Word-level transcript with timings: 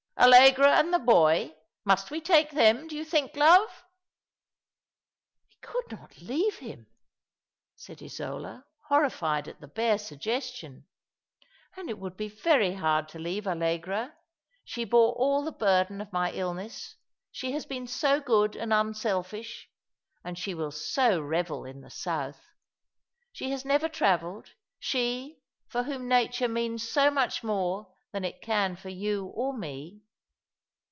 ''Allegra, 0.19 0.77
and 0.79 0.93
the 0.93 0.99
boy! 0.99 1.55
Must 1.83 2.11
we 2.11 2.21
take 2.21 2.51
them, 2.51 2.87
do 2.87 2.95
you 2.95 3.03
tliink, 3.03 3.35
love?"" 3.35 3.67
We 5.49 5.55
could 5.63 5.89
not 5.91 6.21
leave 6.21 6.57
him," 6.59 6.85
said 7.75 8.03
Isola, 8.03 8.65
horrified 8.87 9.47
at 9.47 9.59
the 9.61 9.67
bare 9.67 9.97
suggestion; 9.97 10.85
"and 11.75 11.89
it 11.89 11.97
would 11.97 12.15
be 12.17 12.29
very 12.29 12.75
hard 12.75 13.09
to 13.09 13.19
leave 13.19 13.47
Allegra. 13.47 14.13
She 14.63 14.83
bore 14.83 15.13
all 15.13 15.43
the 15.43 15.51
burden 15.51 15.99
of 16.01 16.13
my 16.13 16.31
illness. 16.31 16.97
She 17.31 17.53
has 17.53 17.65
been 17.65 17.87
so 17.87 18.19
good 18.19 18.55
and 18.55 18.71
unselfish. 18.71 19.69
And 20.23 20.37
she 20.37 20.53
will 20.53 20.71
so 20.71 21.19
revel 21.19 21.65
in 21.65 21.81
the 21.81 21.89
South. 21.89 22.43
She 23.31 23.49
has 23.49 23.65
never 23.65 23.89
travelled, 23.89 24.51
she, 24.77 25.39
for 25.67 25.81
whom 25.81 26.07
Nature 26.07 26.47
means 26.47 26.87
so 26.87 27.09
much 27.09 27.43
more 27.43 27.91
than 28.11 28.23
it 28.23 28.39
can 28.43 28.75
for 28.75 28.89
you 28.89 29.25
or 29.33 29.57
me." 29.57 30.03